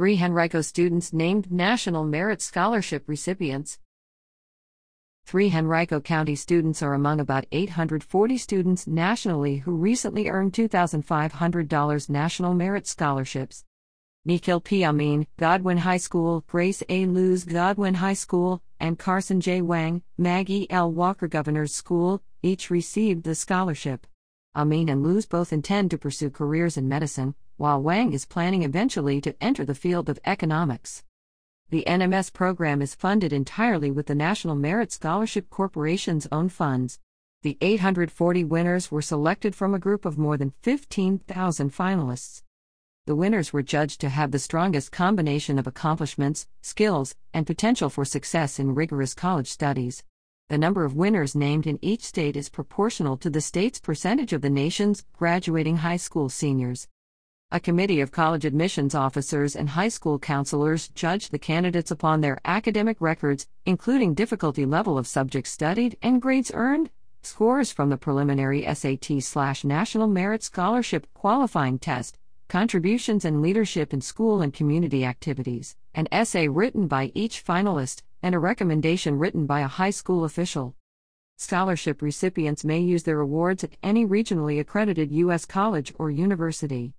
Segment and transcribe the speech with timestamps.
[0.00, 3.78] Three Henrico students named National Merit Scholarship recipients.
[5.26, 12.54] Three Henrico County students are among about 840 students nationally who recently earned $2,500 National
[12.54, 13.66] Merit Scholarships.
[14.24, 14.86] Nikhil P.
[14.86, 17.04] Amin, Godwin High School, Grace A.
[17.04, 19.60] Loos, Godwin High School, and Carson J.
[19.60, 20.90] Wang, Maggie L.
[20.90, 24.06] Walker Governor's School, each received the scholarship.
[24.54, 29.20] Amin and Loos both intend to pursue careers in medicine, while Wang is planning eventually
[29.20, 31.04] to enter the field of economics.
[31.70, 36.98] The NMS program is funded entirely with the National Merit Scholarship Corporation's own funds.
[37.42, 42.42] The 840 winners were selected from a group of more than 15,000 finalists
[43.10, 48.04] the winners were judged to have the strongest combination of accomplishments, skills, and potential for
[48.04, 50.04] success in rigorous college studies.
[50.50, 54.42] The number of winners named in each state is proportional to the state's percentage of
[54.42, 56.88] the nation's graduating high school seniors.
[57.52, 62.40] A committee of college admissions officers and high school counselors judged the candidates upon their
[62.44, 66.90] academic records, including difficulty level of subjects studied and grades earned,
[67.22, 74.42] scores from the preliminary SAT/slash National Merit Scholarship qualifying test, contributions and leadership in school
[74.42, 79.68] and community activities, an essay written by each finalist, and a recommendation written by a
[79.68, 80.74] high school official.
[81.36, 85.46] Scholarship recipients may use their awards at any regionally accredited U.S.
[85.46, 86.92] college or university.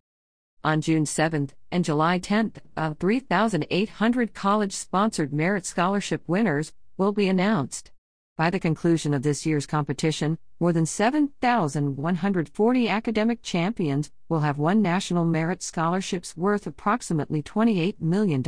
[0.63, 7.27] On June 7 and July 10, uh, 3,800 college sponsored merit scholarship winners will be
[7.27, 7.91] announced.
[8.37, 14.81] By the conclusion of this year's competition, more than 7,140 academic champions will have won
[14.81, 18.41] National Merit Scholarships worth approximately $28 million.